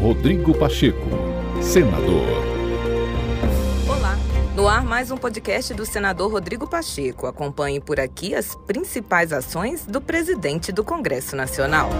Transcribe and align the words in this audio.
Rodrigo 0.00 0.56
Pacheco, 0.56 1.08
senador. 1.60 2.24
Olá, 3.88 4.16
no 4.54 4.68
ar 4.68 4.84
mais 4.84 5.10
um 5.10 5.16
podcast 5.16 5.74
do 5.74 5.84
senador 5.84 6.30
Rodrigo 6.30 6.68
Pacheco. 6.68 7.26
Acompanhe 7.26 7.80
por 7.80 7.98
aqui 7.98 8.32
as 8.32 8.54
principais 8.54 9.32
ações 9.32 9.84
do 9.86 10.00
presidente 10.00 10.70
do 10.70 10.84
Congresso 10.84 11.34
Nacional. 11.34 11.90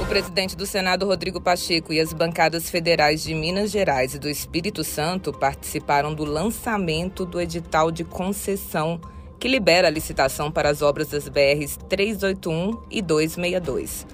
O 0.00 0.06
presidente 0.06 0.56
do 0.56 0.64
Senado, 0.64 1.04
Rodrigo 1.04 1.38
Pacheco, 1.38 1.92
e 1.92 2.00
as 2.00 2.14
bancadas 2.14 2.70
federais 2.70 3.22
de 3.22 3.34
Minas 3.34 3.70
Gerais 3.70 4.14
e 4.14 4.18
do 4.18 4.30
Espírito 4.30 4.82
Santo 4.82 5.34
participaram 5.34 6.14
do 6.14 6.24
lançamento 6.24 7.26
do 7.26 7.38
edital 7.38 7.90
de 7.90 8.04
concessão 8.04 8.98
que 9.38 9.48
libera 9.48 9.88
a 9.88 9.90
licitação 9.90 10.50
para 10.50 10.70
as 10.70 10.80
obras 10.80 11.08
das 11.08 11.28
BRs 11.28 11.76
381 11.90 12.80
e 12.90 13.02
262. 13.02 14.06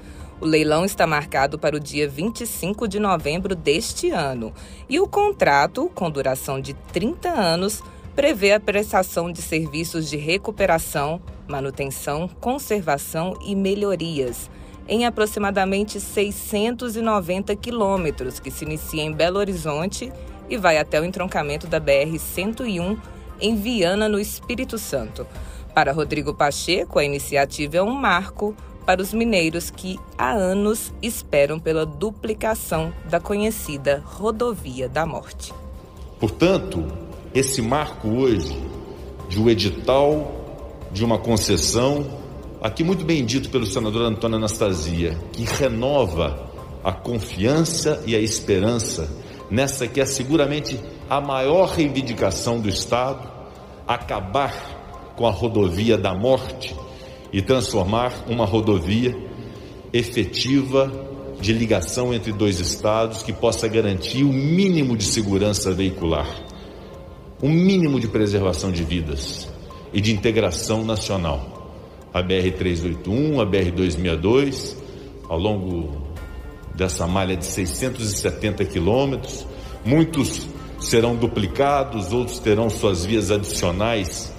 O 0.43 0.45
leilão 0.45 0.85
está 0.85 1.07
marcado 1.07 1.57
para 1.57 1.77
o 1.77 1.79
dia 1.79 2.09
25 2.09 2.89
de 2.89 2.99
novembro 2.99 3.55
deste 3.55 4.11
ano 4.11 4.53
e 4.89 4.99
o 4.99 5.07
contrato, 5.07 5.89
com 5.95 6.11
duração 6.11 6.61
de 6.61 6.75
30 6.93 7.29
anos, 7.29 7.81
prevê 8.17 8.51
a 8.51 8.59
prestação 8.59 9.31
de 9.31 9.41
serviços 9.41 10.11
de 10.11 10.17
recuperação, 10.17 11.23
manutenção, 11.47 12.29
conservação 12.41 13.39
e 13.41 13.55
melhorias 13.55 14.51
em 14.89 15.07
aproximadamente 15.07 16.01
690 16.01 17.55
quilômetros, 17.55 18.41
que 18.41 18.51
se 18.51 18.65
inicia 18.65 19.05
em 19.05 19.13
Belo 19.13 19.39
Horizonte 19.39 20.13
e 20.51 20.57
vai 20.57 20.77
até 20.77 21.01
o 21.01 21.05
entroncamento 21.05 21.69
da 21.69 21.81
BR-101 21.81 22.99
em 23.41 23.55
Viana, 23.55 24.09
no 24.09 24.19
Espírito 24.19 24.77
Santo. 24.77 25.25
Para 25.73 25.93
Rodrigo 25.93 26.35
Pacheco, 26.35 26.99
a 26.99 27.05
iniciativa 27.05 27.77
é 27.77 27.83
um 27.83 27.95
marco 27.95 28.57
para 28.85 29.03
os 29.03 29.13
mineiros 29.13 29.71
que 29.71 29.99
há 30.17 30.33
anos 30.33 30.93
esperam 31.03 31.59
pela 31.59 31.87
duplicação 31.87 32.93
da 33.09 33.21
conhecida 33.21 34.03
Rodovia 34.05 34.89
da 34.89 35.07
Morte. 35.07 35.53
Portanto, 36.19 36.87
esse 37.35 37.63
marco 37.63 38.09
hoje 38.09 38.57
de 39.29 39.41
um 39.41 39.49
edital 39.49 40.43
de 40.91 41.05
uma 41.05 41.19
concessão, 41.19 42.07
aqui 42.61 42.85
muito 42.85 43.05
bem 43.05 43.25
dito 43.25 43.49
pelo 43.51 43.67
senador 43.67 44.03
Antônio 44.03 44.37
Anastasia, 44.37 45.17
que 45.33 45.45
renova 45.45 46.51
a 46.85 46.93
confiança 46.93 48.03
e 48.07 48.15
a 48.15 48.21
esperança 48.21 49.09
nessa 49.51 49.87
que 49.87 50.01
é 50.01 50.07
seguramente 50.07 50.81
a 51.09 51.21
maior 51.21 51.69
reivindicação 51.69 52.59
do 52.59 52.69
Estado, 52.69 53.31
acabar 53.87 55.13
com 55.15 55.27
a 55.27 55.31
rodovia 55.31 55.99
da 55.99 56.15
morte 56.15 56.75
e 57.33 57.41
transformar 57.41 58.13
uma 58.29 58.45
rodovia 58.45 59.17
efetiva 59.93 60.93
de 61.41 61.53
ligação 61.53 62.15
entre 62.15 62.33
dois 62.33 62.61
estados 62.61 63.23
que 63.23 63.33
possa 63.33 63.67
garantir 63.67 64.23
o 64.23 64.33
mínimo 64.33 64.97
de 64.97 65.05
segurança 65.05 65.73
veicular, 65.73 66.29
o 67.43 67.49
mínimo 67.49 67.99
de 67.99 68.07
preservação 68.07 68.71
de 68.71 68.85
vidas 68.85 69.49
e 69.93 70.01
de 70.01 70.13
integração 70.13 70.85
nacional. 70.85 71.51
A 72.15 72.23
BR-381, 72.23 73.41
a 73.41 73.47
BR-262, 73.47 74.77
ao 75.29 75.39
longo 75.39 76.07
dessa 76.75 77.07
malha 77.07 77.37
de 77.37 77.45
670 77.45 78.65
quilômetros, 78.67 79.47
muitos 79.85 80.47
serão 80.79 81.17
duplicados, 81.17 82.13
outros 82.13 82.39
terão 82.39 82.69
suas 82.69 83.05
vias 83.05 83.31
adicionais 83.31 84.33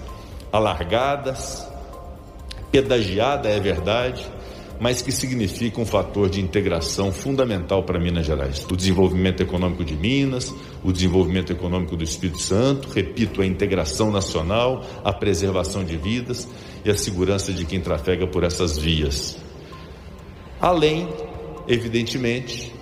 alargadas 0.52 1.73
pedagiada, 2.74 3.48
é 3.50 3.60
verdade, 3.60 4.28
mas 4.80 5.00
que 5.00 5.12
significa 5.12 5.80
um 5.80 5.86
fator 5.86 6.28
de 6.28 6.42
integração 6.42 7.12
fundamental 7.12 7.84
para 7.84 8.00
Minas 8.00 8.26
Gerais. 8.26 8.66
O 8.68 8.76
desenvolvimento 8.76 9.44
econômico 9.44 9.86
de 9.86 9.96
Minas, 9.96 10.52
o 10.84 10.92
desenvolvimento 10.92 11.54
econômico 11.54 11.96
do 11.96 12.04
Espírito 12.04 12.42
Santo, 12.42 12.90
repito, 12.90 13.44
a 13.44 13.46
integração 13.46 14.10
nacional, 14.10 14.84
a 15.04 15.14
preservação 15.14 15.84
de 15.86 15.96
vidas 15.98 16.48
e 16.84 16.90
a 16.90 16.98
segurança 16.98 17.54
de 17.54 17.64
quem 17.64 17.80
trafega 17.80 18.26
por 18.26 18.44
essas 18.44 18.76
vias. 18.76 19.38
Além, 20.60 21.08
evidentemente, 21.68 22.74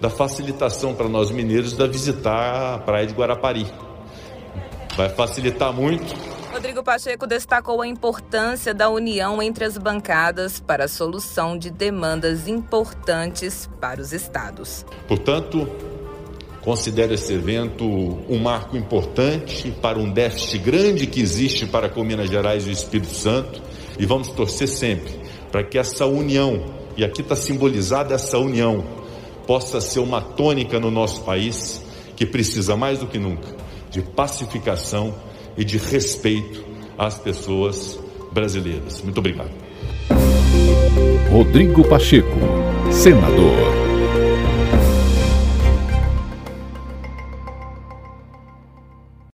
da 0.00 0.08
facilitação 0.08 0.94
para 0.94 1.08
nós 1.08 1.32
mineiros 1.32 1.72
da 1.72 1.88
visitar 1.88 2.74
a 2.74 2.78
praia 2.78 3.08
de 3.08 3.12
Guarapari. 3.12 3.66
Vai 4.96 5.08
facilitar 5.08 5.72
muito 5.72 6.14
Rodrigo 6.62 6.84
Pacheco 6.84 7.26
destacou 7.26 7.82
a 7.82 7.88
importância 7.88 8.72
da 8.72 8.88
união 8.88 9.42
entre 9.42 9.64
as 9.64 9.76
bancadas 9.76 10.60
para 10.60 10.84
a 10.84 10.88
solução 10.88 11.58
de 11.58 11.70
demandas 11.70 12.46
importantes 12.46 13.68
para 13.80 14.00
os 14.00 14.12
estados. 14.12 14.86
Portanto, 15.08 15.68
considero 16.60 17.14
esse 17.14 17.32
evento 17.32 17.84
um 17.84 18.38
marco 18.38 18.76
importante 18.76 19.72
para 19.82 19.98
um 19.98 20.08
déficit 20.08 20.58
grande 20.58 21.08
que 21.08 21.20
existe 21.20 21.66
para 21.66 21.88
com 21.88 22.04
Minas 22.04 22.30
Gerais 22.30 22.64
e 22.64 22.70
o 22.70 22.72
Espírito 22.72 23.12
Santo 23.12 23.60
e 23.98 24.06
vamos 24.06 24.28
torcer 24.28 24.68
sempre 24.68 25.20
para 25.50 25.64
que 25.64 25.76
essa 25.76 26.06
união, 26.06 26.64
e 26.96 27.04
aqui 27.04 27.22
está 27.22 27.34
simbolizada 27.34 28.14
essa 28.14 28.38
união, 28.38 28.84
possa 29.48 29.80
ser 29.80 29.98
uma 29.98 30.22
tônica 30.22 30.78
no 30.78 30.92
nosso 30.92 31.22
país 31.22 31.84
que 32.14 32.24
precisa 32.24 32.76
mais 32.76 33.00
do 33.00 33.08
que 33.08 33.18
nunca 33.18 33.48
de 33.90 34.00
pacificação 34.00 35.12
e 35.56 35.64
de 35.64 35.78
respeito 35.78 36.64
às 36.96 37.18
pessoas 37.18 37.98
brasileiras. 38.32 39.02
Muito 39.02 39.18
obrigado. 39.18 39.50
Rodrigo 41.30 41.86
Pacheco, 41.88 42.38
senador. 42.90 43.81